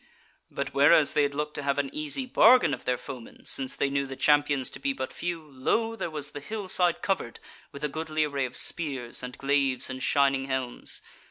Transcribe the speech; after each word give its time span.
But 0.49 0.73
whereas 0.73 1.13
they 1.13 1.21
had 1.21 1.35
looked 1.35 1.53
to 1.53 1.61
have 1.61 1.77
an 1.77 1.93
easy 1.93 2.25
bargain 2.25 2.73
of 2.73 2.85
their 2.85 2.97
foemen, 2.97 3.45
since 3.45 3.75
they 3.75 3.91
knew 3.91 4.07
the 4.07 4.15
Champions 4.15 4.71
to 4.71 4.79
be 4.79 4.93
but 4.93 5.11
a 5.11 5.13
few, 5.13 5.43
lo! 5.43 5.95
there 5.95 6.09
was 6.09 6.31
the 6.31 6.39
hillside 6.39 7.03
covered 7.03 7.39
with 7.71 7.83
a 7.83 7.87
goodly 7.87 8.23
array 8.23 8.45
of 8.45 8.55
spears 8.55 9.21
and 9.21 9.37
glaives 9.37 9.91
and 9.91 10.01
shining 10.01 10.45
helms. 10.45 11.03